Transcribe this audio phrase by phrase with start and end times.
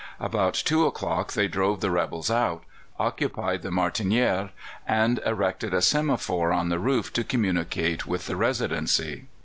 [0.19, 2.63] About two o'clock they drove the rebels out,
[2.97, 4.49] occupied the Martinière
[4.87, 9.25] and erected a semaphore on the roof to communicate with the Residency.